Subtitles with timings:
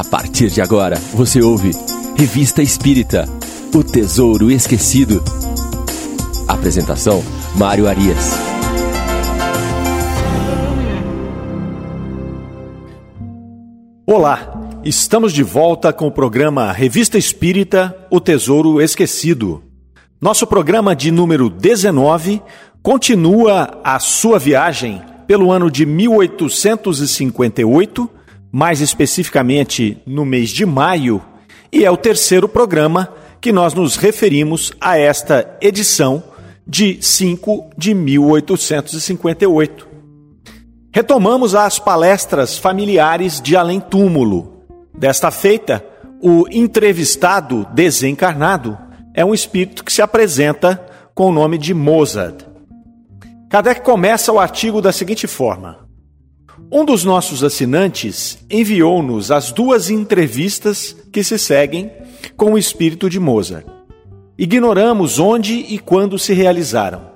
[0.00, 1.72] A partir de agora, você ouve
[2.16, 3.28] Revista Espírita
[3.74, 5.22] O Tesouro Esquecido.
[6.48, 7.22] Apresentação:
[7.54, 8.32] Mário Arias.
[14.06, 19.62] Olá, estamos de volta com o programa Revista Espírita O Tesouro Esquecido.
[20.18, 22.40] Nosso programa de número 19
[22.82, 28.10] continua a sua viagem pelo ano de 1858,
[28.52, 31.22] mais especificamente no mês de maio,
[31.72, 36.22] e é o terceiro programa que nós nos referimos a esta edição
[36.66, 39.88] de 5 de 1858.
[40.92, 44.64] Retomamos as palestras familiares de Além Túmulo.
[44.92, 45.84] Desta feita,
[46.20, 48.76] o entrevistado desencarnado
[49.14, 52.44] é um espírito que se apresenta com o nome de Mozart.
[53.48, 55.88] Kardec começa o artigo da seguinte forma:
[56.72, 61.90] Um dos nossos assinantes enviou-nos as duas entrevistas que se seguem
[62.36, 63.66] com o espírito de Mozart.
[64.38, 67.10] Ignoramos onde e quando se realizaram.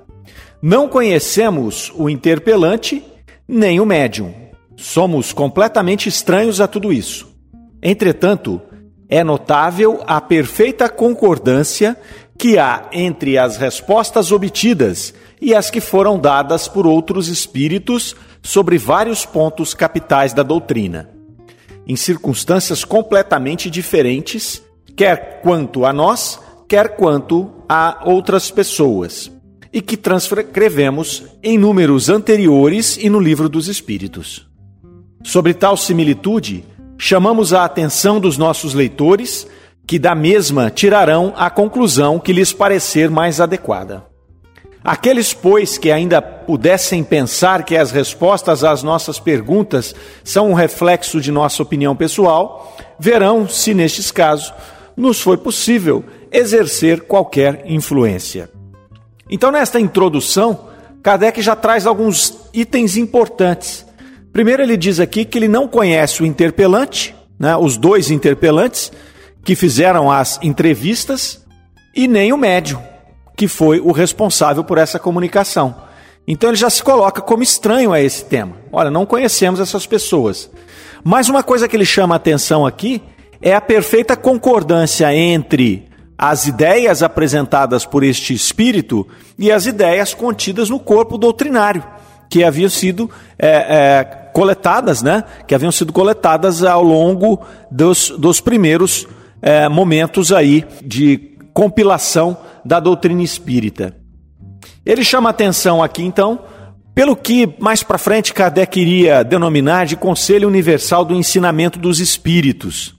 [0.61, 3.01] Não conhecemos o interpelante
[3.47, 4.33] nem o médium.
[4.75, 7.33] Somos completamente estranhos a tudo isso.
[7.81, 8.61] Entretanto,
[9.07, 11.95] é notável a perfeita concordância
[12.37, 18.77] que há entre as respostas obtidas e as que foram dadas por outros espíritos sobre
[18.77, 21.09] vários pontos capitais da doutrina,
[21.87, 24.61] em circunstâncias completamente diferentes,
[24.95, 29.31] quer quanto a nós, quer quanto a outras pessoas,
[29.73, 34.47] e que transcrevemos em números anteriores e no Livro dos Espíritos.
[35.23, 36.63] Sobre tal similitude,
[36.99, 39.47] chamamos a atenção dos nossos leitores,
[39.87, 44.05] que da mesma tirarão a conclusão que lhes parecer mais adequada.
[44.85, 51.19] Aqueles, pois, que ainda pudessem pensar que as respostas às nossas perguntas são um reflexo
[51.19, 54.53] de nossa opinião pessoal, verão se, nestes casos,
[54.95, 58.47] nos foi possível exercer qualquer influência.
[59.27, 60.67] Então, nesta introdução,
[61.01, 63.83] Kardec já traz alguns itens importantes.
[64.31, 68.91] Primeiro, ele diz aqui que ele não conhece o interpelante, né, os dois interpelantes
[69.43, 71.43] que fizeram as entrevistas,
[71.95, 72.94] e nem o médium
[73.35, 75.75] que foi o responsável por essa comunicação.
[76.27, 78.53] Então ele já se coloca como estranho a esse tema.
[78.71, 80.49] Olha, não conhecemos essas pessoas.
[81.03, 83.01] Mas uma coisa que ele chama a atenção aqui
[83.41, 85.87] é a perfeita concordância entre
[86.17, 89.05] as ideias apresentadas por este espírito
[89.37, 91.83] e as ideias contidas no corpo doutrinário,
[92.29, 94.03] que haviam sido é, é,
[94.33, 95.23] coletadas, né?
[95.45, 99.05] Que haviam sido coletadas ao longo dos, dos primeiros
[99.41, 103.95] é, momentos aí de compilação da doutrina espírita.
[104.83, 106.39] Ele chama atenção aqui, então,
[106.95, 112.95] pelo que mais para frente Kardec iria denominar de Conselho Universal do Ensinamento dos Espíritos.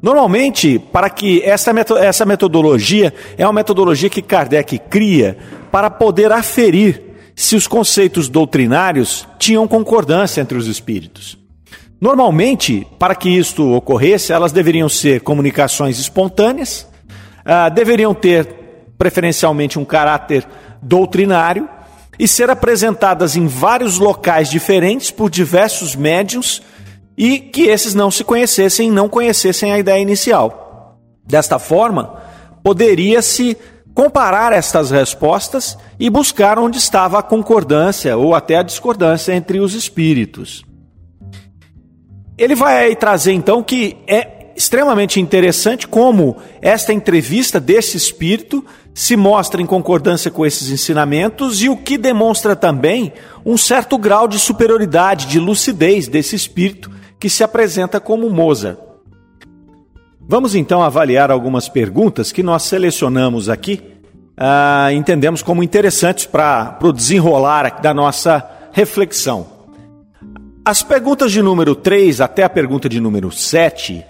[0.00, 5.36] Normalmente, para que essa, essa metodologia é uma metodologia que Kardec cria
[5.70, 7.02] para poder aferir
[7.34, 11.38] se os conceitos doutrinários tinham concordância entre os espíritos.
[12.00, 16.86] Normalmente, para que isto ocorresse, elas deveriam ser comunicações espontâneas,
[17.40, 18.63] uh, deveriam ter
[18.98, 20.46] preferencialmente um caráter
[20.80, 21.68] doutrinário,
[22.18, 26.62] e ser apresentadas em vários locais diferentes por diversos médiums
[27.16, 30.98] e que esses não se conhecessem, não conhecessem a ideia inicial.
[31.26, 32.20] Desta forma,
[32.62, 33.56] poderia-se
[33.94, 39.74] comparar estas respostas e buscar onde estava a concordância ou até a discordância entre os
[39.74, 40.64] espíritos.
[42.36, 49.60] Ele vai trazer então que é extremamente interessante como esta entrevista desse espírito se mostra
[49.60, 53.12] em concordância com esses ensinamentos e o que demonstra também
[53.44, 58.78] um certo grau de superioridade, de lucidez desse espírito que se apresenta como Mozart.
[60.20, 63.82] Vamos então avaliar algumas perguntas que nós selecionamos aqui,
[64.38, 69.46] uh, entendemos como interessantes para o desenrolar da nossa reflexão.
[70.64, 74.02] As perguntas de número 3 até a pergunta de número 7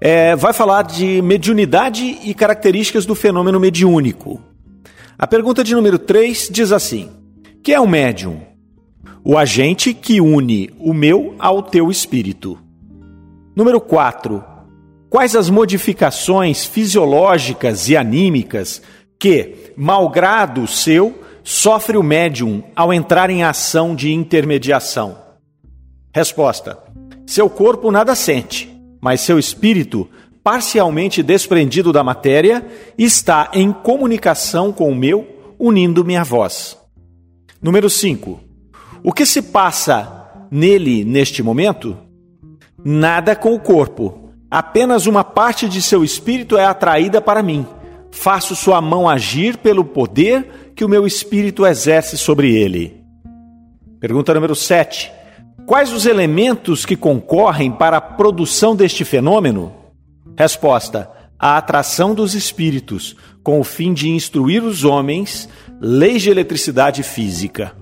[0.00, 4.40] é, vai falar de mediunidade e características do fenômeno mediúnico.
[5.18, 7.10] A pergunta de número 3 diz assim:
[7.62, 8.40] Que é o médium?
[9.22, 12.58] O agente que une o meu ao teu espírito.
[13.54, 14.42] Número 4.
[15.10, 18.80] Quais as modificações fisiológicas e anímicas
[19.18, 25.18] que, malgrado seu, sofre o médium ao entrar em ação de intermediação?
[26.14, 26.78] Resposta:
[27.26, 28.69] Seu corpo nada sente
[29.00, 30.08] mas seu espírito,
[30.42, 32.66] parcialmente desprendido da matéria,
[32.98, 36.76] está em comunicação com o meu, unindo-me à voz.
[37.62, 38.40] Número 5.
[39.02, 41.96] O que se passa nele neste momento?
[42.84, 44.20] Nada com o corpo,
[44.50, 47.64] Apenas uma parte de seu espírito é atraída para mim.
[48.10, 53.00] Faço sua mão agir pelo poder que o meu espírito exerce sobre ele.
[54.00, 55.12] Pergunta número 7.
[55.66, 59.72] Quais os elementos que concorrem para a produção deste fenômeno?
[60.36, 65.48] Resposta: a atração dos espíritos, com o fim de instruir os homens
[65.80, 67.74] leis de eletricidade física.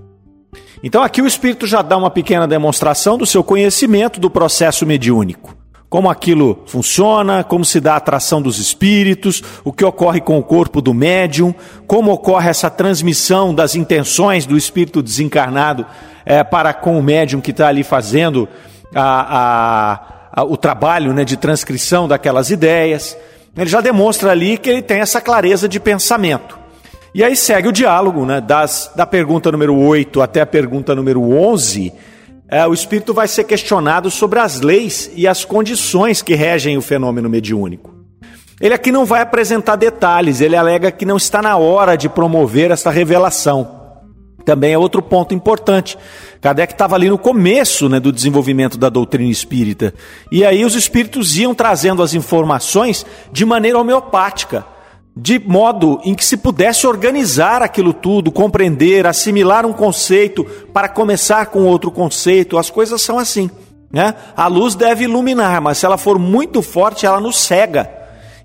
[0.83, 5.59] Então aqui o espírito já dá uma pequena demonstração do seu conhecimento do processo mediúnico
[5.89, 10.43] como aquilo funciona, como se dá a atração dos espíritos, o que ocorre com o
[10.43, 11.55] corpo do médium,
[11.87, 15.87] como ocorre essa transmissão das intenções do espírito desencarnado
[16.29, 18.47] é, para com o médium que está ali fazendo
[18.95, 23.17] a, a, a, o trabalho né, de transcrição daquelas ideias.
[23.57, 26.59] Ele já demonstra ali que ele tem essa clareza de pensamento.
[27.15, 31.23] E aí segue o diálogo, né, das, da pergunta número 8 até a pergunta número
[31.23, 31.93] 11
[32.51, 36.83] é, o espírito vai ser questionado sobre as leis e as condições que regem o
[36.83, 37.95] fenômeno mediúnico.
[38.61, 42.71] Ele aqui não vai apresentar detalhes, ele alega que não está na hora de promover
[42.71, 43.78] essa revelação.
[44.49, 45.99] Também é outro ponto importante.
[46.41, 49.93] Kardec estava ali no começo né, do desenvolvimento da doutrina espírita.
[50.33, 54.65] E aí os espíritos iam trazendo as informações de maneira homeopática
[55.15, 61.45] de modo em que se pudesse organizar aquilo tudo, compreender, assimilar um conceito para começar
[61.47, 62.57] com outro conceito.
[62.57, 63.51] As coisas são assim.
[63.93, 64.15] Né?
[64.35, 67.98] A luz deve iluminar, mas se ela for muito forte, ela nos cega.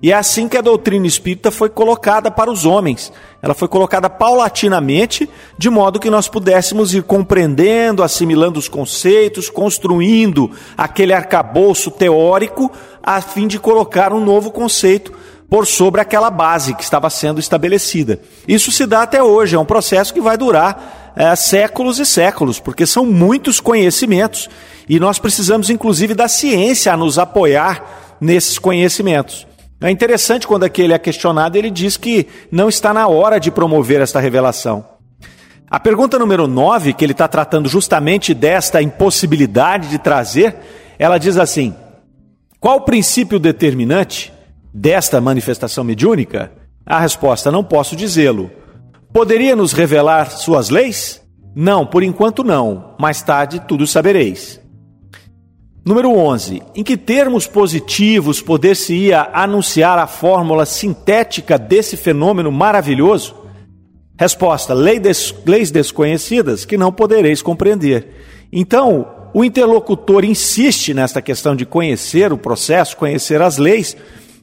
[0.03, 3.09] E é assim que a doutrina espírita foi colocada para os homens.
[3.41, 10.51] Ela foi colocada paulatinamente, de modo que nós pudéssemos ir compreendendo, assimilando os conceitos, construindo
[10.77, 12.69] aquele arcabouço teórico,
[13.01, 15.13] a fim de colocar um novo conceito
[15.49, 18.19] por sobre aquela base que estava sendo estabelecida.
[18.45, 22.59] Isso se dá até hoje, é um processo que vai durar é, séculos e séculos,
[22.59, 24.49] porque são muitos conhecimentos
[24.89, 29.47] e nós precisamos, inclusive, da ciência a nos apoiar nesses conhecimentos.
[29.83, 33.99] É interessante quando aquele é questionado, ele diz que não está na hora de promover
[33.99, 34.85] esta revelação.
[35.69, 40.55] A pergunta número 9, que ele está tratando justamente desta impossibilidade de trazer,
[40.97, 41.75] ela diz assim:
[42.61, 44.31] qual o princípio determinante
[44.73, 46.53] desta manifestação mediúnica?
[46.85, 48.49] A resposta: não posso dizê-lo.
[49.11, 51.21] Poderia nos revelar suas leis?
[51.53, 52.95] Não, por enquanto não.
[52.97, 54.62] Mais tarde tudo sabereis.
[55.85, 56.61] Número 11.
[56.75, 63.35] Em que termos positivos poder-se-ia anunciar a fórmula sintética desse fenômeno maravilhoso?
[64.17, 68.07] Resposta: leis desconhecidas que não podereis compreender.
[68.49, 73.97] Então, o interlocutor insiste nesta questão de conhecer o processo, conhecer as leis,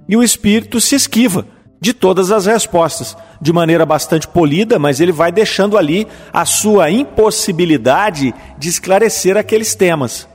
[0.06, 1.46] e o espírito se esquiva
[1.80, 6.90] de todas as respostas, de maneira bastante polida, mas ele vai deixando ali a sua
[6.90, 10.28] impossibilidade de esclarecer aqueles temas.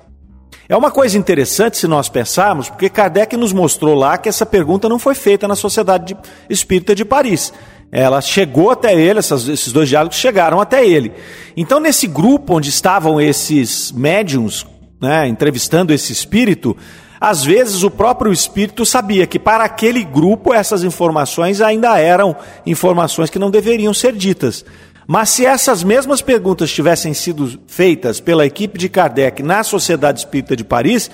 [0.68, 4.90] É uma coisa interessante se nós pensarmos, porque Kardec nos mostrou lá que essa pergunta
[4.90, 6.18] não foi feita na Sociedade
[6.50, 7.54] Espírita de Paris.
[7.92, 11.14] Ela chegou até ele, esses dois diálogos chegaram até ele.
[11.56, 14.66] Então, nesse grupo onde estavam esses médiums,
[15.00, 16.76] né, entrevistando esse espírito,
[17.22, 22.36] às vezes o próprio espírito sabia que para aquele grupo essas informações ainda eram
[22.66, 24.66] informações que não deveriam ser ditas.
[25.08, 30.56] Mas se essas mesmas perguntas tivessem sido feitas pela equipe de Kardec na Sociedade Espírita
[30.56, 31.12] de Paris,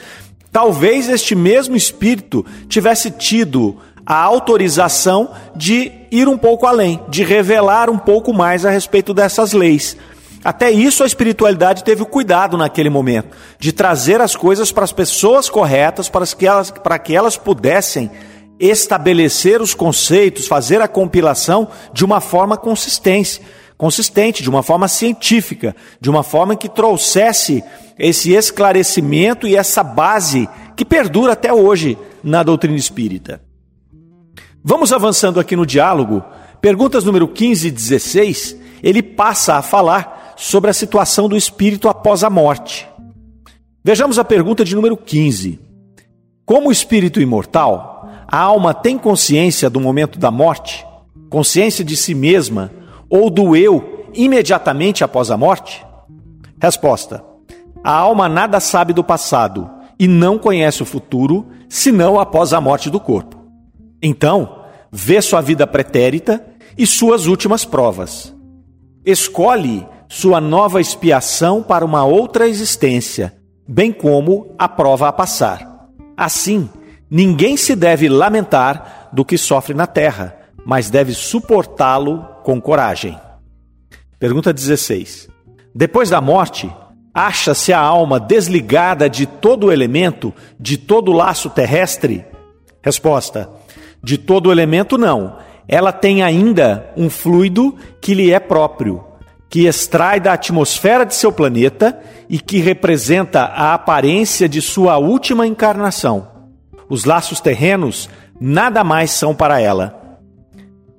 [0.51, 7.89] talvez este mesmo espírito tivesse tido a autorização de ir um pouco além, de revelar
[7.89, 9.97] um pouco mais a respeito dessas leis.
[10.43, 14.91] Até isso a espiritualidade teve o cuidado naquele momento, de trazer as coisas para as
[14.91, 18.09] pessoas corretas, para que elas, para que elas pudessem
[18.59, 23.41] estabelecer os conceitos, fazer a compilação de uma forma consistente,
[23.81, 27.63] consistente, de uma forma científica, de uma forma que trouxesse
[27.97, 30.47] esse esclarecimento e essa base
[30.77, 33.41] que perdura até hoje na doutrina espírita.
[34.63, 36.23] Vamos avançando aqui no diálogo.
[36.61, 42.23] Perguntas número 15 e 16, ele passa a falar sobre a situação do espírito após
[42.23, 42.87] a morte.
[43.83, 45.59] Vejamos a pergunta de número 15.
[46.45, 50.85] Como espírito imortal, a alma tem consciência do momento da morte?
[51.31, 52.71] Consciência de si mesma
[53.11, 55.85] ou do eu imediatamente após a morte?
[56.59, 57.23] Resposta:
[57.83, 62.89] A alma nada sabe do passado e não conhece o futuro senão após a morte
[62.89, 63.37] do corpo.
[64.01, 66.43] Então, vê sua vida pretérita
[66.77, 68.33] e suas últimas provas.
[69.05, 73.33] Escolhe sua nova expiação para uma outra existência,
[73.67, 75.87] bem como a prova a passar.
[76.15, 76.69] Assim,
[77.09, 83.17] ninguém se deve lamentar do que sofre na terra, mas deve suportá-lo com coragem.
[84.19, 85.29] Pergunta 16.
[85.73, 86.71] Depois da morte,
[87.13, 92.25] acha-se a alma desligada de todo o elemento, de todo o laço terrestre?
[92.81, 93.49] Resposta:
[94.03, 95.37] de todo o elemento, não.
[95.67, 99.03] Ela tem ainda um fluido que lhe é próprio,
[99.49, 101.97] que extrai da atmosfera de seu planeta
[102.29, 106.27] e que representa a aparência de sua última encarnação.
[106.89, 110.00] Os laços terrenos nada mais são para ela.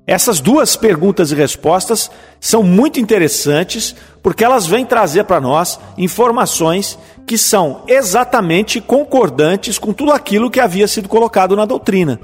[0.07, 6.99] Essas duas perguntas e respostas são muito interessantes porque elas vêm trazer para nós informações
[7.27, 12.19] que são exatamente concordantes com tudo aquilo que havia sido colocado na doutrina.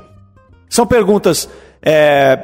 [0.68, 1.48] São perguntas
[1.80, 2.38] é,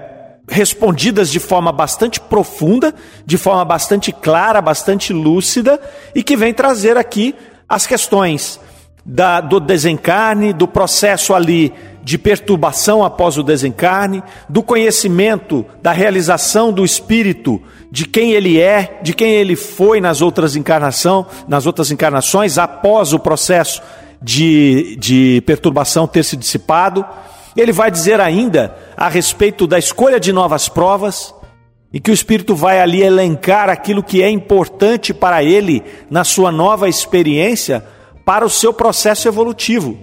[0.48, 2.94] respondidas de forma bastante profunda,
[3.26, 5.80] de forma bastante clara, bastante lúcida
[6.14, 7.34] e que vem trazer aqui
[7.68, 8.60] as questões
[9.04, 16.70] da, do desencarne, do processo ali de perturbação após o desencarne, do conhecimento da realização
[16.70, 21.90] do espírito, de quem ele é, de quem ele foi nas outras encarnação, nas outras
[21.90, 23.82] encarnações após o processo
[24.20, 27.04] de, de perturbação ter se dissipado.
[27.56, 31.34] Ele vai dizer ainda a respeito da escolha de novas provas,
[31.92, 35.80] e que o Espírito vai ali elencar aquilo que é importante para ele
[36.11, 37.84] na sua nova experiência,
[38.24, 39.98] para o seu processo evolutivo.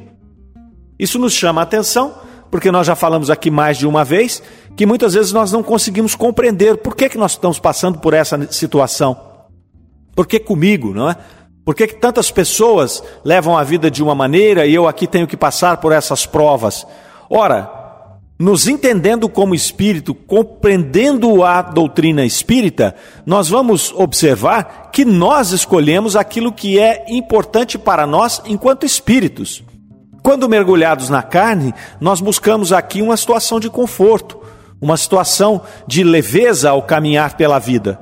[0.99, 2.13] Isso nos chama a atenção,
[2.49, 4.41] porque nós já falamos aqui mais de uma vez,
[4.75, 8.47] que muitas vezes nós não conseguimos compreender por que, que nós estamos passando por essa
[8.51, 9.17] situação.
[10.15, 11.15] Por que comigo, não é?
[11.63, 15.27] Por que, que tantas pessoas levam a vida de uma maneira e eu aqui tenho
[15.27, 16.85] que passar por essas provas?
[17.29, 17.80] Ora,
[18.41, 26.51] nos entendendo como espírito, compreendendo a doutrina espírita, nós vamos observar que nós escolhemos aquilo
[26.51, 29.63] que é importante para nós enquanto espíritos.
[30.23, 34.41] Quando mergulhados na carne, nós buscamos aqui uma situação de conforto,
[34.81, 37.99] uma situação de leveza ao caminhar pela vida.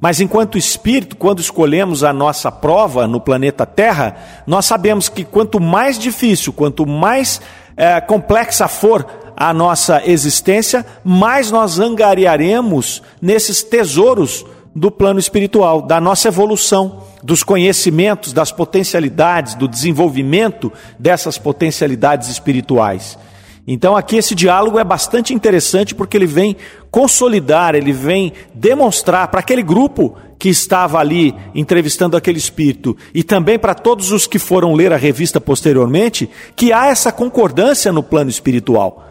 [0.00, 4.16] Mas enquanto espírito, quando escolhemos a nossa prova no planeta Terra,
[4.48, 7.40] nós sabemos que quanto mais difícil, quanto mais
[7.76, 16.00] é, complexa for a nossa existência, mais nós angariaremos nesses tesouros do plano espiritual, da
[16.00, 23.18] nossa evolução, dos conhecimentos, das potencialidades, do desenvolvimento dessas potencialidades espirituais.
[23.66, 26.56] Então aqui esse diálogo é bastante interessante porque ele vem
[26.90, 33.58] consolidar, ele vem demonstrar para aquele grupo que estava ali entrevistando aquele espírito e também
[33.58, 38.30] para todos os que foram ler a revista posteriormente, que há essa concordância no plano
[38.30, 39.05] espiritual.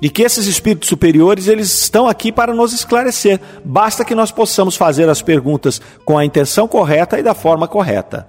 [0.00, 3.38] E que esses espíritos superiores, eles estão aqui para nos esclarecer.
[3.64, 8.26] Basta que nós possamos fazer as perguntas com a intenção correta e da forma correta.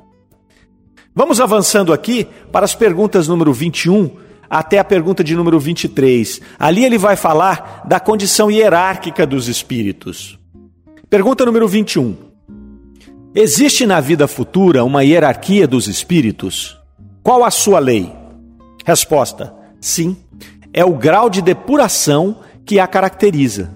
[1.15, 4.11] Vamos avançando aqui para as perguntas número 21
[4.49, 6.41] até a pergunta de número 23.
[6.59, 10.37] Ali ele vai falar da condição hierárquica dos espíritos.
[11.09, 12.15] Pergunta número 21.
[13.33, 16.77] Existe na vida futura uma hierarquia dos espíritos?
[17.23, 18.11] Qual a sua lei?
[18.85, 20.17] Resposta: sim
[20.73, 23.73] é o grau de depuração que a caracteriza.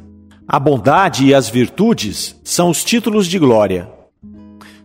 [0.47, 3.89] A bondade e as virtudes são os títulos de glória.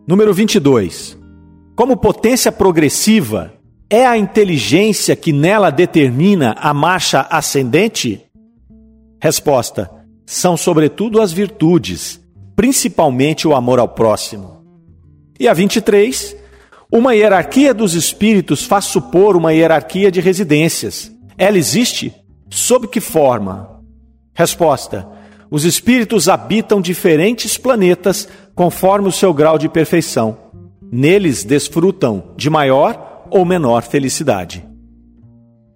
[0.06, 1.18] Número 22.
[1.76, 3.52] Como potência progressiva,
[3.88, 8.22] é a inteligência que nela determina a marcha ascendente?
[9.20, 9.90] Resposta:
[10.24, 12.20] são sobretudo as virtudes,
[12.56, 14.64] principalmente o amor ao próximo.
[15.38, 16.36] E a 23.
[16.92, 21.12] Uma hierarquia dos espíritos faz supor uma hierarquia de residências.
[21.40, 22.14] Ela existe?
[22.50, 23.80] Sob que forma?
[24.34, 25.08] Resposta:
[25.50, 30.36] Os espíritos habitam diferentes planetas conforme o seu grau de perfeição.
[30.92, 34.62] Neles desfrutam de maior ou menor felicidade.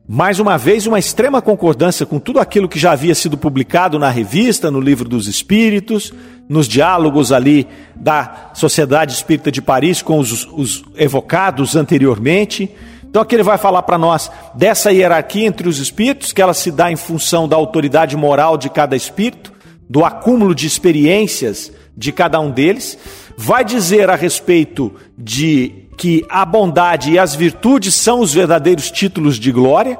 [0.07, 4.11] Mais uma vez, uma extrema concordância com tudo aquilo que já havia sido publicado na
[4.11, 6.13] revista, no livro dos Espíritos,
[6.47, 7.67] nos diálogos ali
[7.97, 12.71] da Sociedade Espírita de Paris com os, os evocados anteriormente.
[13.15, 16.73] Então aqui ele vai falar para nós dessa hierarquia entre os espíritos, que ela se
[16.73, 19.53] dá em função da autoridade moral de cada espírito,
[19.89, 22.99] do acúmulo de experiências de cada um deles.
[23.37, 29.39] Vai dizer a respeito de que a bondade e as virtudes são os verdadeiros títulos
[29.39, 29.97] de glória.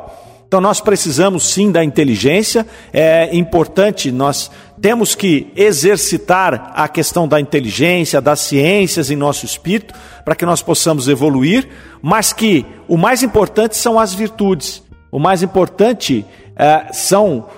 [0.55, 7.41] Então nós precisamos sim da inteligência, é importante, nós temos que exercitar a questão da
[7.41, 9.93] inteligência, das ciências em nosso espírito,
[10.25, 11.69] para que nós possamos evoluir,
[12.01, 14.81] mas que o mais importante são as virtudes,
[15.11, 17.49] o mais importante é, são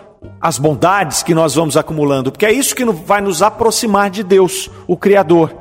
[0.41, 4.71] as bondades que nós vamos acumulando, porque é isso que vai nos aproximar de Deus,
[4.87, 5.55] o Criador.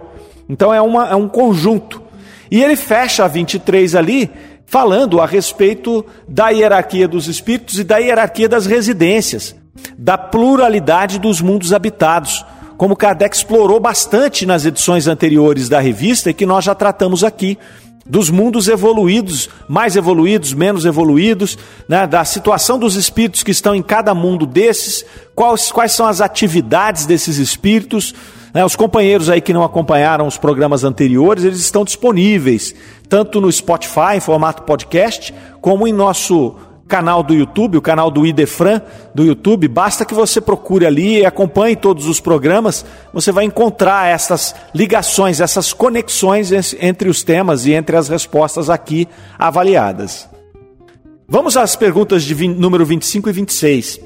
[0.48, 2.02] Então é, uma, é um conjunto.
[2.50, 4.32] E ele fecha a 23 ali,
[4.66, 9.56] falando a respeito da hierarquia dos espíritos e da hierarquia das residências,
[9.98, 12.46] da pluralidade dos mundos habitados,
[12.78, 17.58] como Kardec explorou bastante nas edições anteriores da revista e que nós já tratamos aqui
[18.08, 21.58] dos mundos evoluídos, mais evoluídos, menos evoluídos,
[21.90, 25.04] né, da situação dos espíritos que estão em cada mundo desses,
[25.34, 28.14] quais, quais são as atividades desses espíritos.
[28.54, 32.76] Né, os companheiros aí que não acompanharam os programas anteriores, eles estão disponíveis,
[33.08, 36.56] tanto no Spotify, em formato podcast, como em nosso
[36.88, 38.82] canal do YouTube, o canal do Idefran
[39.14, 44.08] do YouTube, basta que você procure ali e acompanhe todos os programas, você vai encontrar
[44.08, 49.08] essas ligações, essas conexões entre os temas e entre as respostas aqui
[49.38, 50.30] avaliadas.
[51.28, 54.00] Vamos às perguntas de 20, número 25 e 26.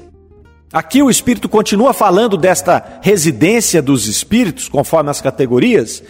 [0.72, 6.02] Aqui o Espírito continua falando desta residência dos espíritos, conforme as categorias,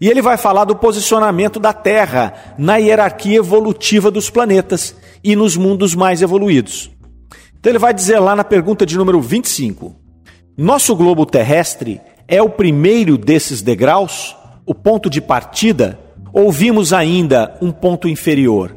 [0.00, 5.56] e ele vai falar do posicionamento da Terra na hierarquia evolutiva dos planetas e nos
[5.56, 6.90] mundos mais evoluídos.
[7.58, 9.94] Então ele vai dizer lá na pergunta de número 25:
[10.56, 15.98] Nosso globo terrestre é o primeiro desses degraus, o ponto de partida,
[16.32, 18.76] ou vimos ainda um ponto inferior?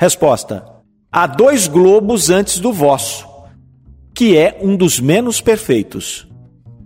[0.00, 0.64] Resposta:
[1.10, 3.28] Há dois globos antes do vosso,
[4.14, 6.26] que é um dos menos perfeitos.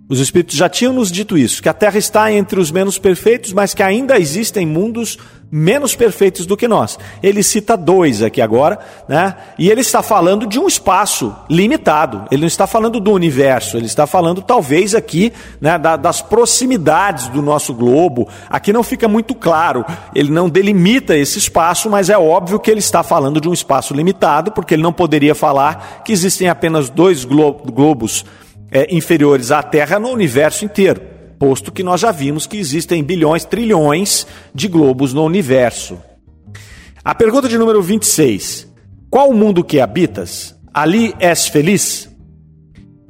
[0.09, 3.53] Os Espíritos já tinham nos dito isso, que a Terra está entre os menos perfeitos,
[3.53, 5.19] mas que ainda existem mundos
[5.51, 6.97] menos perfeitos do que nós.
[7.21, 9.35] Ele cita dois aqui agora, né?
[9.59, 12.25] E ele está falando de um espaço limitado.
[12.31, 17.43] Ele não está falando do universo, ele está falando talvez aqui né, das proximidades do
[17.43, 18.29] nosso globo.
[18.49, 19.85] Aqui não fica muito claro,
[20.15, 23.93] ele não delimita esse espaço, mas é óbvio que ele está falando de um espaço
[23.93, 28.25] limitado, porque ele não poderia falar que existem apenas dois globos
[28.71, 31.01] é, inferiores à Terra no universo inteiro,
[31.39, 35.99] posto que nós já vimos que existem bilhões, trilhões de globos no universo.
[37.05, 38.69] A pergunta de número 26:
[39.09, 40.57] Qual o mundo que habitas?
[40.73, 42.11] Ali és feliz?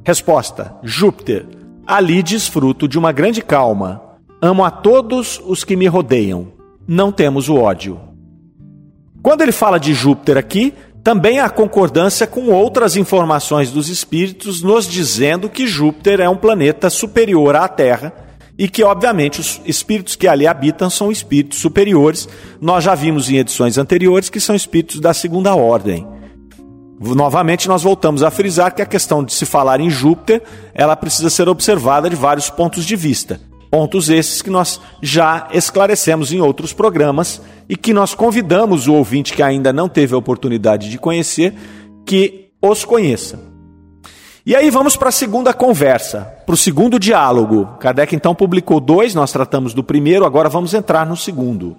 [0.05, 1.45] Resposta: Júpiter.
[1.85, 4.01] Ali desfruto de uma grande calma.
[4.41, 6.53] Amo a todos os que me rodeiam.
[6.87, 7.99] Não temos o ódio.
[9.23, 10.73] Quando ele fala de Júpiter aqui,
[11.07, 16.89] também há concordância com outras informações dos espíritos nos dizendo que Júpiter é um planeta
[16.89, 18.11] superior à Terra
[18.57, 22.27] e que, obviamente, os espíritos que ali habitam são espíritos superiores.
[22.59, 26.05] Nós já vimos em edições anteriores que são espíritos da segunda ordem.
[26.99, 30.43] Novamente, nós voltamos a frisar que a questão de se falar em Júpiter,
[30.73, 33.39] ela precisa ser observada de vários pontos de vista.
[33.69, 39.33] Pontos esses que nós já esclarecemos em outros programas e que nós convidamos o ouvinte
[39.33, 41.53] que ainda não teve a oportunidade de conhecer
[42.05, 43.39] que os conheça.
[44.45, 47.65] E aí vamos para a segunda conversa, para o segundo diálogo.
[47.81, 51.75] Kardec então publicou dois, nós tratamos do primeiro, agora vamos entrar no segundo.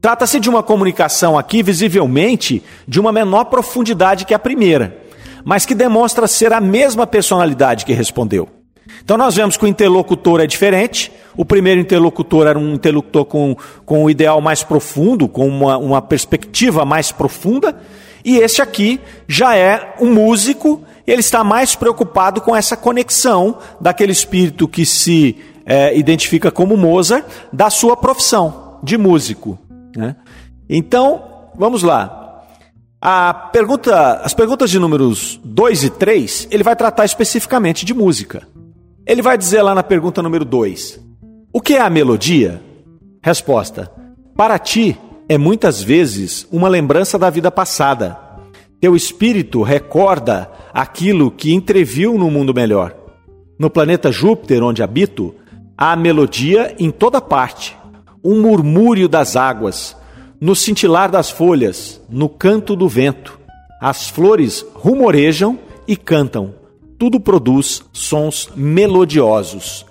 [0.00, 4.96] Trata-se de uma comunicação aqui, visivelmente, de uma menor profundidade que a primeira,
[5.44, 8.57] mas que demonstra ser a mesma personalidade que respondeu.
[9.04, 11.12] Então nós vemos que o interlocutor é diferente.
[11.36, 16.02] O primeiro interlocutor era um interlocutor com, com um ideal mais profundo, com uma, uma
[16.02, 17.80] perspectiva mais profunda.
[18.24, 24.12] E este aqui já é um músico, ele está mais preocupado com essa conexão daquele
[24.12, 29.58] espírito que se é, identifica como Mozart, da sua profissão de músico.
[29.96, 30.16] Né?
[30.68, 31.22] Então,
[31.56, 32.44] vamos lá.
[33.52, 38.46] Pergunta, as perguntas de números 2 e 3, ele vai tratar especificamente de música.
[39.08, 41.00] Ele vai dizer lá na pergunta número 2:
[41.50, 42.62] O que é a melodia?
[43.22, 43.90] Resposta:
[44.36, 48.18] Para ti é muitas vezes uma lembrança da vida passada.
[48.78, 52.94] Teu espírito recorda aquilo que entreviu no mundo melhor.
[53.58, 55.34] No planeta Júpiter, onde habito,
[55.76, 57.74] há melodia em toda parte,
[58.22, 59.96] um murmúrio das águas,
[60.38, 63.40] no cintilar das folhas, no canto do vento.
[63.80, 66.57] As flores rumorejam e cantam
[66.98, 69.86] tudo produz sons melodiosos.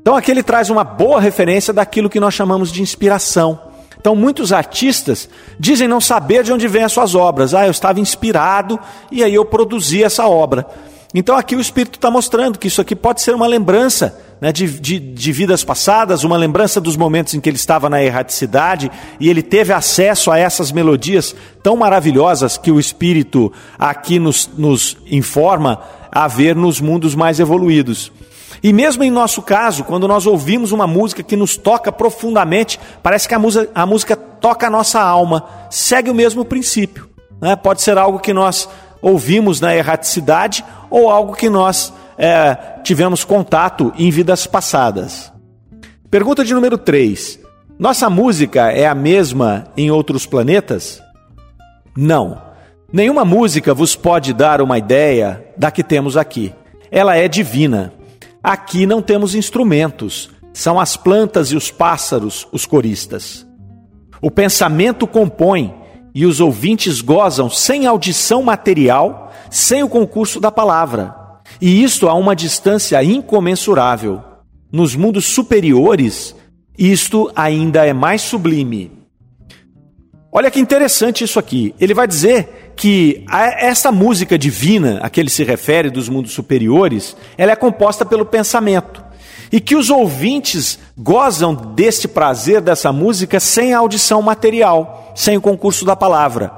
[0.00, 3.60] Então aqui ele traz uma boa referência daquilo que nós chamamos de inspiração.
[4.00, 7.54] Então muitos artistas dizem não saber de onde vêm as suas obras.
[7.54, 8.78] Ah, eu estava inspirado
[9.10, 10.66] e aí eu produzi essa obra.
[11.14, 14.66] Então aqui o Espírito está mostrando que isso aqui pode ser uma lembrança né, de,
[14.80, 19.28] de, de, vidas passadas, uma lembrança dos momentos em que ele estava na erraticidade e
[19.28, 25.80] ele teve acesso a essas melodias tão maravilhosas que o Espírito aqui nos, nos informa
[26.12, 28.12] a ver nos mundos mais evoluídos.
[28.62, 33.26] E mesmo em nosso caso, quando nós ouvimos uma música que nos toca profundamente, parece
[33.26, 37.08] que a música, a música toca a nossa alma, segue o mesmo princípio.
[37.40, 37.56] Né?
[37.56, 38.68] Pode ser algo que nós
[39.00, 45.32] ouvimos na erraticidade ou algo que nós é, tivemos contato em vidas passadas.
[46.10, 47.40] Pergunta de número 3.
[47.78, 51.02] Nossa música é a mesma em outros planetas?
[51.96, 52.51] Não.
[52.92, 56.52] Nenhuma música vos pode dar uma ideia da que temos aqui.
[56.90, 57.94] Ela é divina.
[58.42, 63.46] aqui não temos instrumentos, são as plantas e os pássaros os coristas.
[64.20, 65.74] O pensamento compõe
[66.14, 71.14] e os ouvintes gozam sem audição material, sem o concurso da palavra.
[71.60, 74.22] E isto a uma distância incomensurável.
[74.70, 76.34] Nos mundos superiores,
[76.76, 78.92] isto ainda é mais sublime.
[80.30, 81.74] Olha que interessante isso aqui.
[81.78, 87.16] Ele vai dizer que essa música divina a que ele se refere dos mundos superiores,
[87.36, 89.02] ela é composta pelo pensamento.
[89.50, 95.40] E que os ouvintes gozam deste prazer dessa música sem a audição material, sem o
[95.42, 96.50] concurso da palavra.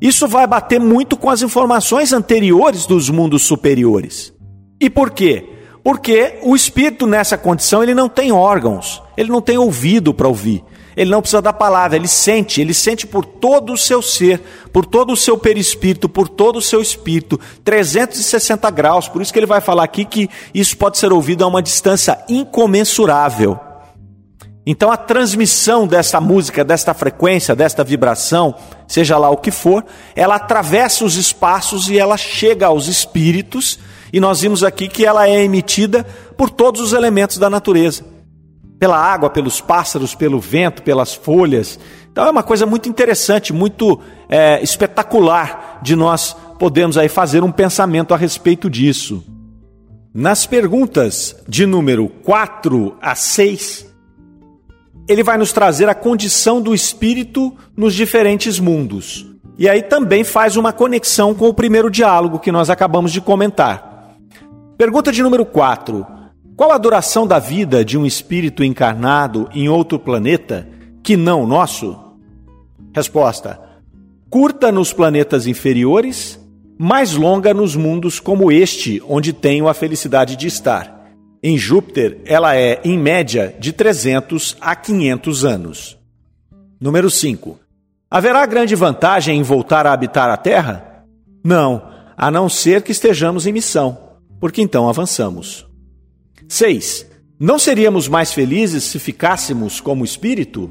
[0.00, 4.32] Isso vai bater muito com as informações anteriores dos mundos superiores.
[4.80, 5.44] E por quê?
[5.82, 10.62] Porque o espírito nessa condição ele não tem órgãos, ele não tem ouvido para ouvir.
[10.98, 14.84] Ele não precisa da palavra, ele sente, ele sente por todo o seu ser, por
[14.84, 19.06] todo o seu perispírito, por todo o seu espírito, 360 graus.
[19.06, 22.18] Por isso que ele vai falar aqui que isso pode ser ouvido a uma distância
[22.28, 23.60] incomensurável.
[24.66, 28.56] Então a transmissão dessa música, desta frequência, desta vibração,
[28.88, 29.84] seja lá o que for,
[30.16, 33.78] ela atravessa os espaços e ela chega aos espíritos,
[34.12, 36.04] e nós vimos aqui que ela é emitida
[36.36, 38.17] por todos os elementos da natureza
[38.78, 41.78] pela água, pelos pássaros, pelo vento, pelas folhas.
[42.10, 47.52] Então é uma coisa muito interessante, muito é, espetacular de nós podermos aí fazer um
[47.52, 49.24] pensamento a respeito disso.
[50.14, 53.86] Nas perguntas de número 4 a 6,
[55.08, 59.26] ele vai nos trazer a condição do espírito nos diferentes mundos.
[59.56, 64.16] E aí também faz uma conexão com o primeiro diálogo que nós acabamos de comentar.
[64.76, 66.06] Pergunta de número 4.
[66.58, 70.68] Qual a duração da vida de um espírito encarnado em outro planeta
[71.04, 71.96] que não nosso?
[72.92, 73.60] Resposta:
[74.28, 76.36] curta nos planetas inferiores,
[76.76, 81.12] mais longa nos mundos como este, onde tenho a felicidade de estar.
[81.40, 85.98] Em Júpiter, ela é, em média, de 300 a 500 anos.
[86.80, 87.56] Número 5.
[88.10, 91.04] Haverá grande vantagem em voltar a habitar a Terra?
[91.44, 93.96] Não, a não ser que estejamos em missão,
[94.40, 95.67] porque então avançamos.
[96.48, 97.06] 6.
[97.38, 100.70] Não seríamos mais felizes se ficássemos como espírito?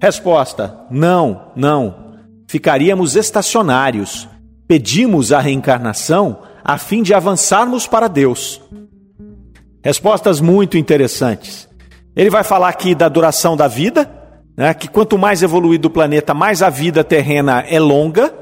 [0.00, 2.14] Resposta: Não, não.
[2.46, 4.28] Ficaríamos estacionários.
[4.68, 8.60] Pedimos a reencarnação a fim de avançarmos para Deus.
[9.84, 11.68] Respostas muito interessantes.
[12.16, 14.10] Ele vai falar aqui da duração da vida,
[14.56, 18.34] né, que quanto mais evoluído o planeta, mais a vida terrena é longa,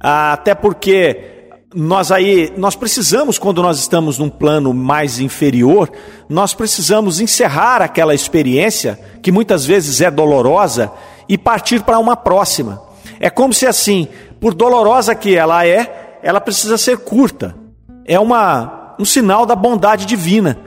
[0.00, 1.37] até porque
[1.74, 5.90] nós aí, nós precisamos, quando nós estamos num plano mais inferior,
[6.28, 10.90] nós precisamos encerrar aquela experiência, que muitas vezes é dolorosa,
[11.28, 12.82] e partir para uma próxima.
[13.20, 14.08] É como se assim,
[14.40, 17.54] por dolorosa que ela é, ela precisa ser curta.
[18.04, 20.58] É uma, um sinal da bondade divina.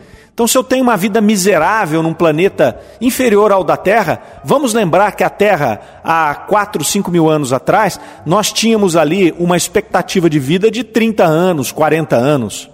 [0.41, 5.12] Então, se eu tenho uma vida miserável num planeta inferior ao da Terra, vamos lembrar
[5.12, 10.39] que a Terra, há 4, 5 mil anos atrás, nós tínhamos ali uma expectativa de
[10.39, 12.67] vida de 30 anos, 40 anos.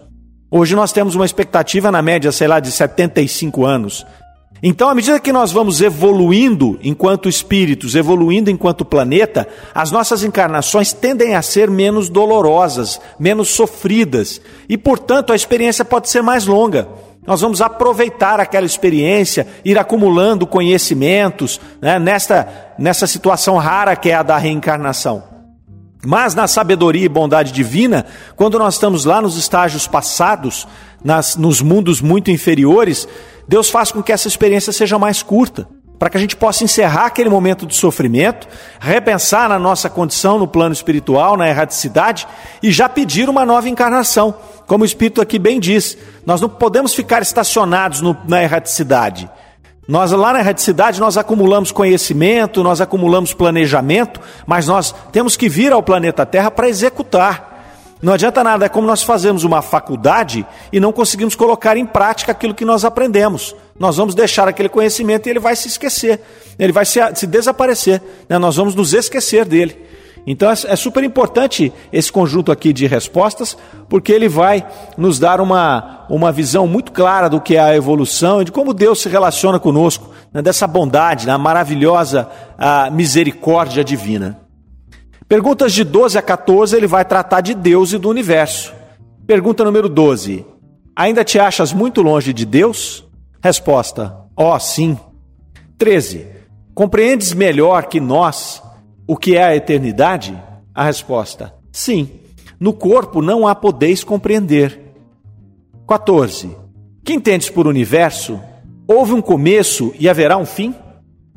[0.49, 4.05] Hoje nós temos uma expectativa, na média, sei lá, de 75 anos.
[4.63, 10.93] Então, à medida que nós vamos evoluindo enquanto espíritos, evoluindo enquanto planeta, as nossas encarnações
[10.93, 16.87] tendem a ser menos dolorosas, menos sofridas, e, portanto, a experiência pode ser mais longa.
[17.27, 22.47] Nós vamos aproveitar aquela experiência, ir acumulando conhecimentos né, nesta,
[22.79, 25.23] nessa situação rara que é a da reencarnação.
[26.05, 28.05] Mas na sabedoria e bondade divina,
[28.37, 30.65] quando nós estamos lá nos estágios passados,
[31.03, 33.05] nas, nos mundos muito inferiores,
[33.45, 35.67] Deus faz com que essa experiência seja mais curta
[35.99, 38.47] para que a gente possa encerrar aquele momento de sofrimento,
[38.79, 42.27] repensar na nossa condição no plano espiritual, na erraticidade
[42.61, 44.35] e já pedir uma nova encarnação.
[44.67, 49.29] Como o Espírito aqui bem diz, nós não podemos ficar estacionados no, na erraticidade.
[49.87, 55.71] Nós lá na erraticidade nós acumulamos conhecimento, nós acumulamos planejamento, mas nós temos que vir
[55.71, 57.56] ao planeta Terra para executar.
[58.01, 62.31] Não adianta nada, é como nós fazemos uma faculdade e não conseguimos colocar em prática
[62.31, 63.55] aquilo que nós aprendemos.
[63.79, 66.21] Nós vamos deixar aquele conhecimento e ele vai se esquecer,
[66.59, 68.37] ele vai se, se desaparecer, né?
[68.37, 69.83] nós vamos nos esquecer dele.
[70.27, 73.57] Então é, é super importante esse conjunto aqui de respostas,
[73.89, 78.41] porque ele vai nos dar uma, uma visão muito clara do que é a evolução
[78.41, 80.41] e de como Deus se relaciona conosco, né?
[80.41, 82.29] dessa bondade, na maravilhosa
[82.91, 84.46] misericórdia divina.
[85.27, 88.73] Perguntas de 12 a 14, ele vai tratar de Deus e do universo.
[89.25, 90.45] Pergunta número 12:
[90.95, 93.05] Ainda te achas muito longe de Deus?
[93.43, 94.97] Resposta: Ó, oh, sim.
[95.77, 96.25] 13.
[96.73, 98.63] Compreendes melhor que nós
[99.05, 100.41] o que é a eternidade?
[100.73, 102.09] A resposta: Sim.
[102.57, 104.93] No corpo não há podeis compreender.
[105.85, 106.55] 14.
[107.03, 108.39] Que entendes por universo?
[108.87, 110.73] Houve um começo e haverá um fim?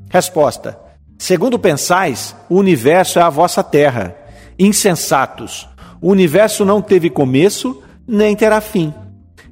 [0.08, 0.78] Resposta:
[1.20, 4.16] Segundo pensais, o universo é a vossa terra.
[4.58, 5.68] Insensatos.
[6.00, 8.94] O universo não teve começo, nem terá fim.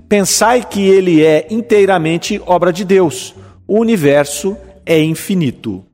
[0.08, 3.34] Pensai que ele é inteiramente obra de Deus.
[3.66, 5.84] O universo é infinito.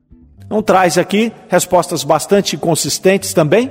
[0.45, 3.69] Então traz aqui respostas bastante consistentes também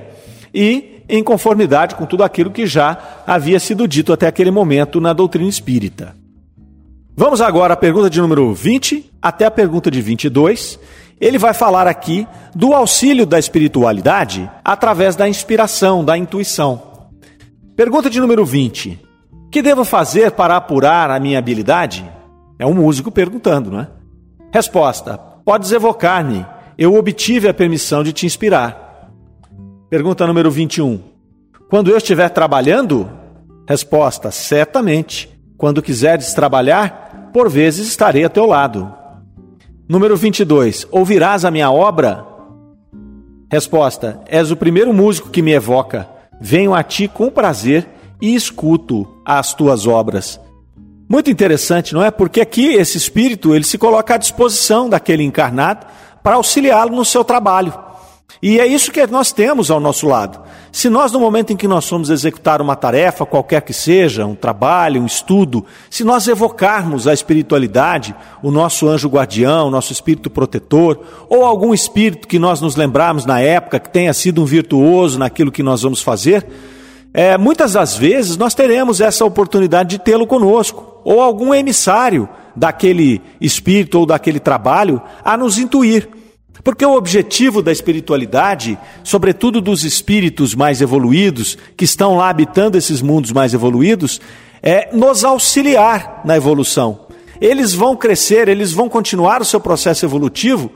[0.53, 5.15] e em conformidade com tudo aquilo que já havia sido dito até aquele momento na
[5.15, 6.15] doutrina espírita.
[7.17, 10.79] Vamos agora à pergunta de número 20 até a pergunta de 22.
[11.21, 16.83] Ele vai falar aqui do auxílio da espiritualidade através da inspiração, da intuição.
[17.77, 19.01] Pergunta de número 20.
[19.51, 22.05] Que devo fazer para apurar a minha habilidade?
[22.59, 23.89] É um músico perguntando, não é?
[24.53, 26.47] Resposta: Podes evocar-me.
[26.77, 29.11] Eu obtive a permissão de te inspirar.
[29.89, 31.01] Pergunta número 21.
[31.71, 33.11] Quando eu estiver trabalhando?
[33.69, 35.31] Resposta: Certamente.
[35.57, 38.93] Quando quiseres trabalhar, por vezes estarei a teu lado.
[39.87, 40.87] Número 22.
[40.91, 42.27] Ouvirás a minha obra?
[43.51, 46.09] Resposta: És o primeiro músico que me evoca.
[46.41, 47.87] Venho a ti com prazer
[48.21, 50.41] e escuto as tuas obras.
[51.07, 52.11] Muito interessante, não é?
[52.11, 55.87] Porque aqui esse espírito, ele se coloca à disposição daquele encarnado
[56.23, 57.75] para auxiliá-lo no seu trabalho.
[58.47, 60.39] E é isso que nós temos ao nosso lado.
[60.71, 64.35] Se nós, no momento em que nós formos executar uma tarefa, qualquer que seja, um
[64.35, 70.29] trabalho, um estudo, se nós evocarmos a espiritualidade, o nosso anjo guardião, o nosso espírito
[70.29, 75.19] protetor, ou algum espírito que nós nos lembrarmos na época que tenha sido um virtuoso
[75.19, 76.47] naquilo que nós vamos fazer,
[77.15, 83.23] é, muitas das vezes nós teremos essa oportunidade de tê-lo conosco, ou algum emissário daquele
[83.41, 86.24] espírito ou daquele trabalho a nos intuir.
[86.65, 93.03] Porque o objetivo da espiritualidade, sobretudo dos espíritos mais evoluídos, que estão lá habitando esses
[93.03, 94.21] mundos mais evoluídos,
[94.63, 97.07] é nos auxiliar na evolução.
[97.41, 100.73] Eles vão crescer, eles vão continuar o seu processo evolutivo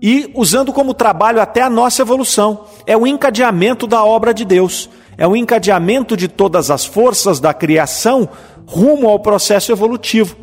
[0.00, 2.64] e usando como trabalho até a nossa evolução.
[2.86, 7.52] É o encadeamento da obra de Deus é o encadeamento de todas as forças da
[7.52, 8.28] criação
[8.66, 10.36] rumo ao processo evolutivo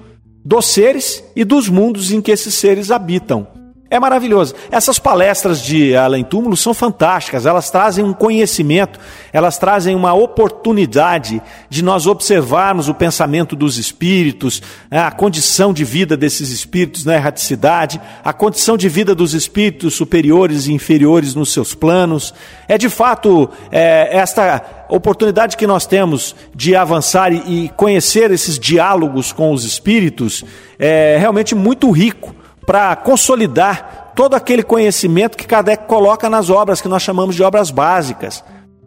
[0.46, 3.59] dos seres e dos mundos em que esses seres habitam.
[3.92, 4.54] É maravilhoso.
[4.70, 7.48] Essas palestras de Além Túmulo são fantásticas.
[7.48, 9.00] Elas trazem um conhecimento,
[9.34, 15.84] elas trazem uma oportunidade de nós observarmos o pensamento dos espíritos, né, a condição de
[15.84, 21.52] vida desses espíritos na erraticidade, a condição de vida dos espíritos superiores e inferiores nos
[21.52, 22.32] seus planos.
[22.68, 29.32] É de fato é, esta oportunidade que nós temos de avançar e conhecer esses diálogos
[29.32, 30.46] com os espíritos
[30.78, 32.39] é realmente muito rico
[32.70, 37.72] para consolidar todo aquele conhecimento que Kardec coloca nas obras que nós chamamos de obras
[37.72, 38.44] básicas.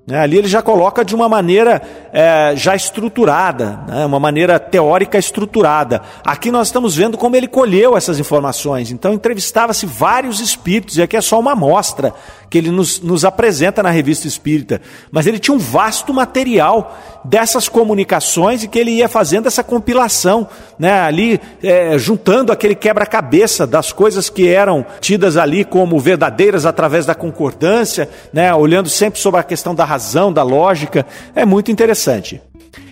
[0.07, 0.21] Né?
[0.21, 4.07] Ali ele já coloca de uma maneira é, já estruturada, né?
[4.07, 6.01] uma maneira teórica estruturada.
[6.25, 8.92] Aqui nós estamos vendo como ele colheu essas informações.
[8.92, 12.14] Então entrevistava-se vários espíritos, e aqui é só uma amostra
[12.52, 14.82] que ele nos, nos apresenta na revista espírita.
[15.10, 20.46] Mas ele tinha um vasto material dessas comunicações e que ele ia fazendo essa compilação,
[20.78, 21.00] né?
[21.00, 27.14] ali é, juntando aquele quebra-cabeça das coisas que eram tidas ali como verdadeiras através da
[27.14, 28.54] concordância, né?
[28.54, 32.38] olhando sempre sobre a questão da razão, da lógica, é muito interessante.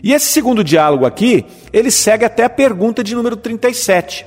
[0.02, 4.24] E esse segundo diálogo aqui, ele segue até a pergunta de número 37.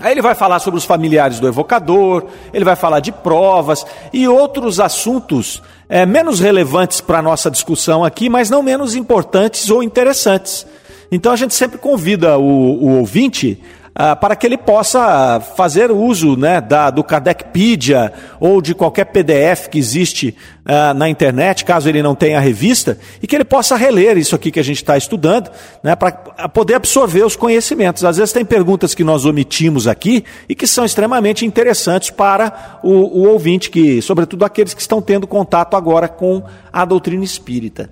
[0.00, 4.26] Aí ele vai falar sobre os familiares do evocador, ele vai falar de provas e
[4.26, 9.82] outros assuntos é, menos relevantes para a nossa discussão aqui, mas não menos importantes ou
[9.82, 10.66] interessantes.
[11.12, 13.62] Então a gente sempre convida o, o ouvinte
[13.94, 19.68] ah, para que ele possa fazer uso né, da, do Kardecpedia ou de qualquer PDF
[19.68, 23.76] que existe ah, na internet, caso ele não tenha a revista, e que ele possa
[23.76, 25.48] reler isso aqui que a gente está estudando,
[25.82, 26.10] né, para
[26.48, 28.04] poder absorver os conhecimentos.
[28.04, 32.90] Às vezes tem perguntas que nós omitimos aqui e que são extremamente interessantes para o,
[32.90, 37.90] o ouvinte, que, sobretudo aqueles que estão tendo contato agora com a doutrina espírita.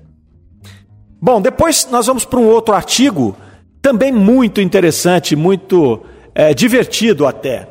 [1.21, 3.37] Bom, depois nós vamos para um outro artigo
[3.83, 6.01] também muito interessante, muito
[6.33, 7.69] é, divertido até.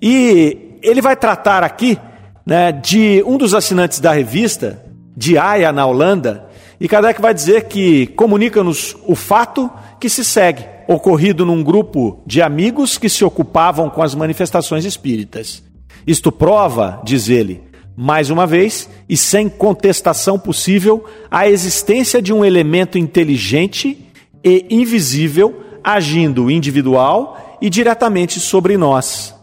[0.00, 1.98] E ele vai tratar aqui
[2.44, 4.84] né, de um dos assinantes da revista,
[5.16, 6.44] de Aya, na Holanda,
[6.78, 12.42] e Kardec vai dizer que comunica-nos o fato que se segue, ocorrido num grupo de
[12.42, 15.62] amigos que se ocupavam com as manifestações espíritas.
[16.06, 17.62] Isto prova, diz ele,
[17.96, 24.03] mais uma vez, e sem contestação possível, a existência de um elemento inteligente
[24.44, 29.34] e invisível, agindo individual e diretamente sobre nós.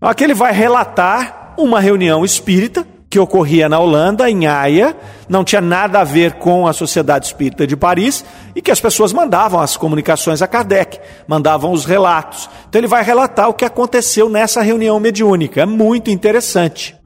[0.00, 4.96] Aqui ele vai relatar uma reunião espírita que ocorria na Holanda, em Haia,
[5.28, 8.24] não tinha nada a ver com a Sociedade Espírita de Paris,
[8.56, 12.48] e que as pessoas mandavam as comunicações a Kardec, mandavam os relatos.
[12.66, 15.60] Então ele vai relatar o que aconteceu nessa reunião mediúnica.
[15.60, 16.96] É muito interessante.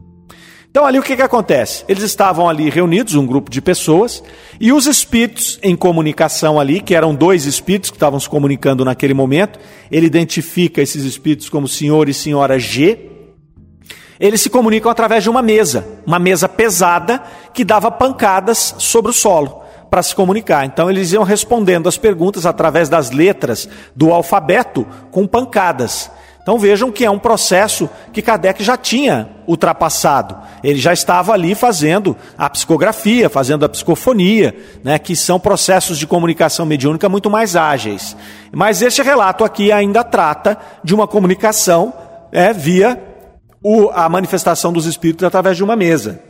[0.77, 1.87] Então, ali o que, que acontece?
[1.89, 4.23] Eles estavam ali reunidos, um grupo de pessoas,
[4.61, 9.15] e os espíritos em comunicação ali, que eram dois espíritos que estavam se comunicando naquele
[9.15, 9.59] momento,
[9.91, 13.11] ele identifica esses espíritos como senhor e senhora G.
[14.21, 17.23] Eles se comunicam através de uma mesa, uma mesa pesada
[17.55, 20.67] que dava pancadas sobre o solo para se comunicar.
[20.67, 26.11] Então eles iam respondendo as perguntas através das letras do alfabeto com pancadas.
[26.47, 30.37] Então vejam que é um processo que Kardec já tinha ultrapassado.
[30.63, 34.55] Ele já estava ali fazendo a psicografia, fazendo a psicofonia,
[34.85, 38.17] né, que são processos de comunicação mediúnica muito mais ágeis.
[38.53, 41.93] Mas este relato aqui ainda trata de uma comunicação
[42.31, 42.97] é, via
[43.61, 46.21] o, a manifestação dos espíritos através de uma mesa.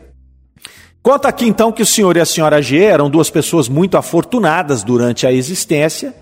[1.02, 4.82] Conta aqui então que o senhor e a senhora G eram duas pessoas muito afortunadas
[4.82, 6.14] durante a existência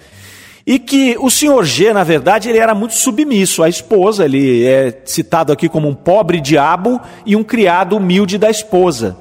[0.66, 5.02] e que o senhor G, na verdade, ele era muito submisso à esposa, ele é
[5.04, 9.16] citado aqui como um pobre diabo e um criado humilde da esposa.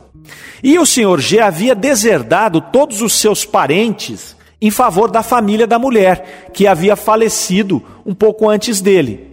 [0.64, 5.78] E o senhor G havia deserdado todos os seus parentes em favor da família da
[5.78, 9.28] mulher, que havia falecido um pouco antes dele.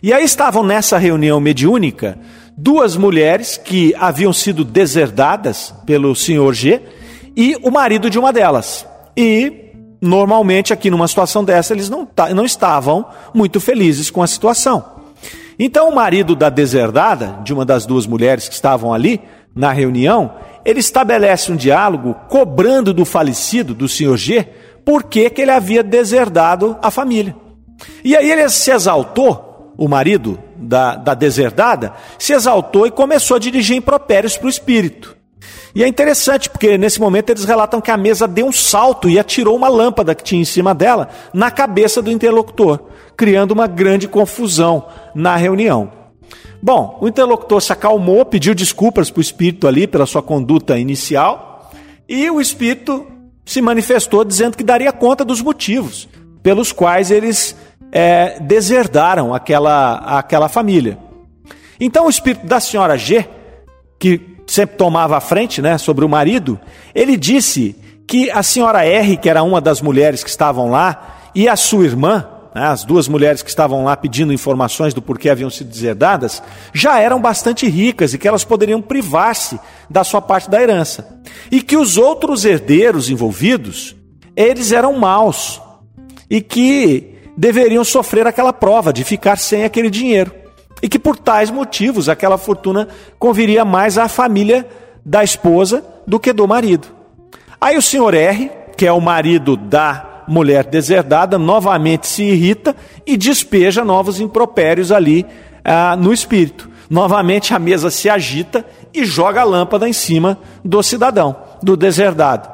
[0.00, 2.16] E aí estavam nessa reunião mediúnica
[2.56, 6.80] duas mulheres que haviam sido deserdadas pelo senhor G
[7.36, 8.86] e o marido de uma delas.
[9.16, 9.61] E
[10.02, 14.84] normalmente aqui numa situação dessa eles não, não estavam muito felizes com a situação.
[15.56, 19.20] Então o marido da deserdada, de uma das duas mulheres que estavam ali
[19.54, 20.32] na reunião,
[20.64, 24.48] ele estabelece um diálogo cobrando do falecido, do senhor G,
[24.84, 27.36] por que, ele havia deserdado a família.
[28.02, 33.40] E aí ele se exaltou, o marido da, da deserdada, se exaltou e começou a
[33.40, 35.16] dirigir impropérios para o espírito.
[35.74, 39.18] E é interessante porque nesse momento eles relatam que a mesa deu um salto e
[39.18, 42.80] atirou uma lâmpada que tinha em cima dela na cabeça do interlocutor,
[43.16, 45.90] criando uma grande confusão na reunião.
[46.62, 51.70] Bom, o interlocutor se acalmou, pediu desculpas para o espírito ali pela sua conduta inicial,
[52.08, 53.06] e o espírito
[53.44, 56.08] se manifestou dizendo que daria conta dos motivos
[56.42, 57.56] pelos quais eles
[57.90, 60.98] é, deserdaram aquela, aquela família.
[61.80, 63.28] Então o espírito da senhora G,
[63.98, 66.58] que sempre tomava a frente né, sobre o marido,
[66.94, 67.76] ele disse
[68.06, 71.84] que a senhora R, que era uma das mulheres que estavam lá, e a sua
[71.84, 76.42] irmã, né, as duas mulheres que estavam lá pedindo informações do porquê haviam sido deserdadas,
[76.74, 81.20] já eram bastante ricas e que elas poderiam privar-se da sua parte da herança.
[81.50, 83.96] E que os outros herdeiros envolvidos,
[84.36, 85.60] eles eram maus
[86.28, 90.41] e que deveriam sofrer aquela prova de ficar sem aquele dinheiro
[90.82, 94.68] e que por tais motivos aquela fortuna conviria mais à família
[95.04, 96.88] da esposa do que do marido.
[97.60, 102.74] Aí o senhor R, que é o marido da mulher deserdada, novamente se irrita
[103.06, 105.24] e despeja novos impropérios ali
[105.64, 106.68] ah, no espírito.
[106.90, 112.50] Novamente a mesa se agita e joga a lâmpada em cima do cidadão, do deserdado.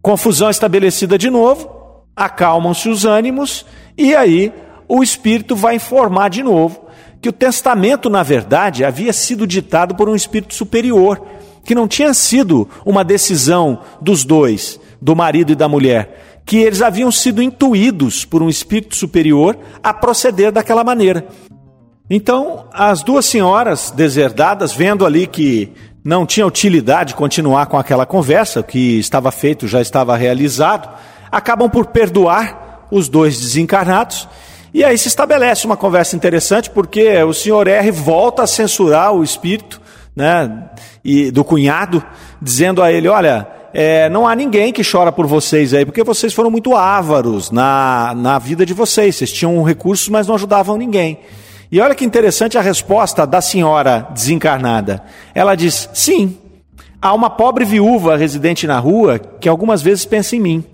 [0.00, 1.70] Confusão estabelecida de novo,
[2.16, 3.64] acalmam-se os ânimos
[3.96, 4.52] e aí
[4.88, 6.81] o espírito vai informar de novo
[7.22, 11.24] que o testamento, na verdade, havia sido ditado por um espírito superior,
[11.64, 16.82] que não tinha sido uma decisão dos dois, do marido e da mulher, que eles
[16.82, 21.24] haviam sido intuídos por um espírito superior a proceder daquela maneira.
[22.10, 25.72] Então, as duas senhoras deserdadas, vendo ali que
[26.04, 30.92] não tinha utilidade continuar com aquela conversa, o que estava feito já estava realizado,
[31.30, 34.28] acabam por perdoar os dois desencarnados
[34.74, 39.22] e aí se estabelece uma conversa interessante, porque o senhor R volta a censurar o
[39.22, 39.80] espírito
[40.16, 40.70] né,
[41.04, 42.02] e, do cunhado,
[42.40, 46.32] dizendo a ele: olha, é, não há ninguém que chora por vocês aí, porque vocês
[46.32, 49.16] foram muito ávaros na, na vida de vocês.
[49.16, 51.18] Vocês tinham recursos, mas não ajudavam ninguém.
[51.70, 55.02] E olha que interessante a resposta da senhora desencarnada.
[55.34, 56.38] Ela diz: sim,
[57.00, 60.64] há uma pobre viúva residente na rua que algumas vezes pensa em mim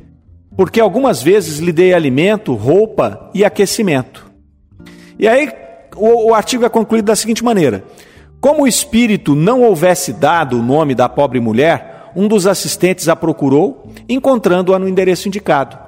[0.59, 4.29] porque algumas vezes lhe dei alimento, roupa e aquecimento.
[5.17, 5.53] E aí
[5.95, 7.85] o, o artigo é concluído da seguinte maneira:
[8.41, 13.15] como o espírito não houvesse dado o nome da pobre mulher, um dos assistentes a
[13.15, 15.79] procurou, encontrando-a no endereço indicado.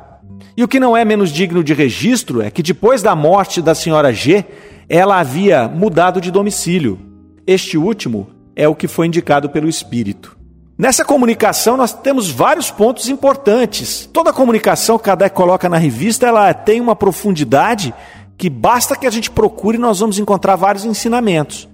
[0.57, 3.75] E o que não é menos digno de registro é que depois da morte da
[3.75, 4.45] senhora G,
[4.89, 6.97] ela havia mudado de domicílio.
[7.45, 10.40] Este último é o que foi indicado pelo espírito.
[10.81, 14.09] Nessa comunicação nós temos vários pontos importantes.
[14.11, 17.93] Toda comunicação que Kardec coloca na revista, ela tem uma profundidade
[18.39, 21.69] que basta que a gente procure e nós vamos encontrar vários ensinamentos.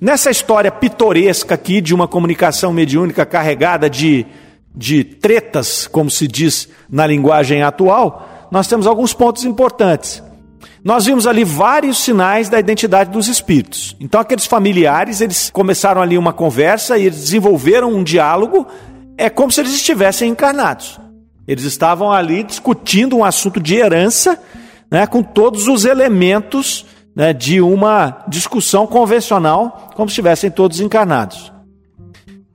[0.00, 4.24] Nessa história pitoresca aqui de uma comunicação mediúnica carregada de,
[4.72, 10.22] de tretas, como se diz na linguagem atual, nós temos alguns pontos importantes.
[10.84, 13.96] Nós vimos ali vários sinais da identidade dos espíritos.
[13.98, 18.66] Então aqueles familiares, eles começaram ali uma conversa e eles desenvolveram um diálogo,
[19.16, 21.00] é como se eles estivessem encarnados.
[21.48, 24.38] Eles estavam ali discutindo um assunto de herança,
[24.90, 26.84] né, com todos os elementos
[27.16, 31.50] né, de uma discussão convencional, como se estivessem todos encarnados.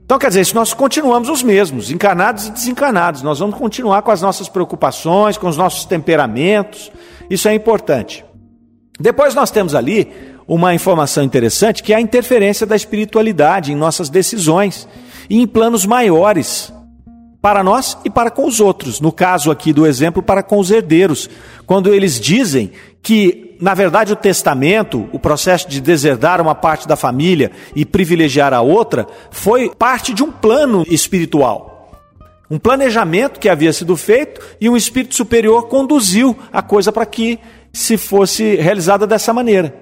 [0.06, 4.12] Então, quer dizer, se nós continuamos os mesmos, encarnados e desencarnados, nós vamos continuar com
[4.12, 6.92] as nossas preocupações, com os nossos temperamentos,
[7.30, 8.26] isso é importante.
[9.00, 10.12] Depois nós temos ali
[10.48, 14.88] uma informação interessante que é a interferência da espiritualidade em nossas decisões
[15.30, 16.74] e em planos maiores
[17.42, 19.00] para nós e para com os outros.
[19.00, 21.30] No caso aqui do exemplo, para com os herdeiros,
[21.66, 22.72] quando eles dizem
[23.02, 28.54] que, na verdade, o testamento, o processo de deserdar uma parte da família e privilegiar
[28.54, 31.79] a outra, foi parte de um plano espiritual.
[32.50, 37.40] Um planejamento que havia sido feito e um espírito superior conduziu a coisa para que
[37.72, 39.74] se fosse realizada dessa maneira.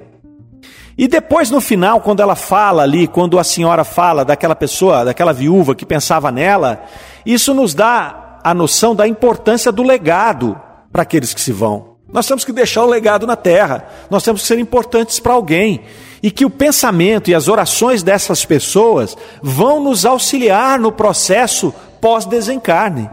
[0.98, 5.32] E depois, no final, quando ela fala ali, quando a senhora fala daquela pessoa, daquela
[5.32, 6.84] viúva que pensava nela,
[7.26, 10.60] isso nos dá a noção da importância do legado
[10.92, 11.98] para aqueles que se vão.
[12.12, 15.82] Nós temos que deixar o legado na terra, nós temos que ser importantes para alguém.
[16.24, 23.10] E que o pensamento e as orações dessas pessoas vão nos auxiliar no processo pós-desencarne.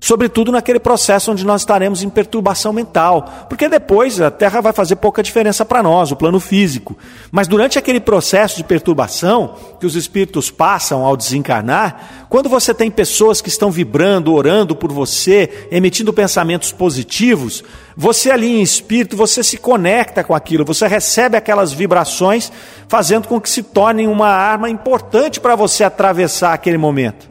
[0.00, 4.94] Sobretudo naquele processo onde nós estaremos em perturbação mental, porque depois a Terra vai fazer
[4.96, 6.96] pouca diferença para nós, o plano físico.
[7.32, 12.92] Mas durante aquele processo de perturbação que os espíritos passam ao desencarnar, quando você tem
[12.92, 17.64] pessoas que estão vibrando, orando por você, emitindo pensamentos positivos,
[17.96, 22.52] você ali em espírito, você se conecta com aquilo, você recebe aquelas vibrações,
[22.86, 27.27] fazendo com que se tornem uma arma importante para você atravessar aquele momento.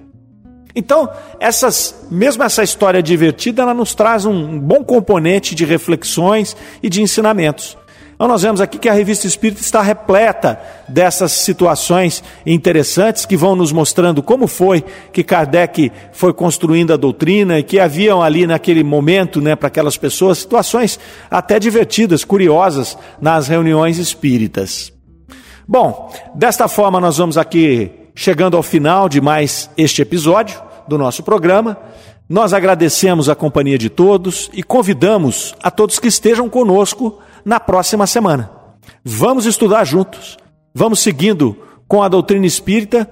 [0.80, 1.10] Então,
[1.40, 7.02] essas, mesmo essa história divertida, ela nos traz um bom componente de reflexões e de
[7.02, 7.76] ensinamentos.
[8.14, 13.56] Então, nós vemos aqui que a revista Espírita está repleta dessas situações interessantes que vão
[13.56, 18.84] nos mostrando como foi que Kardec foi construindo a doutrina e que haviam ali naquele
[18.84, 24.94] momento, né, para aquelas pessoas, situações até divertidas, curiosas nas reuniões espíritas.
[25.68, 31.24] Bom, desta forma nós vamos aqui chegando ao final de mais este episódio do nosso
[31.24, 31.78] programa.
[32.30, 38.06] Nós agradecemos a companhia de todos e convidamos a todos que estejam conosco na próxima
[38.06, 38.52] semana.
[39.04, 40.38] Vamos estudar juntos,
[40.74, 41.58] vamos seguindo
[41.88, 43.10] com a doutrina espírita,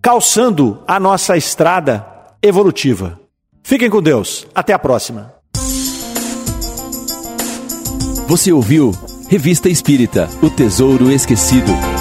[0.00, 2.06] calçando a nossa estrada
[2.40, 3.18] evolutiva.
[3.62, 5.34] Fiquem com Deus, até a próxima.
[8.26, 8.92] Você ouviu
[9.28, 11.91] Revista Espírita O Tesouro Esquecido.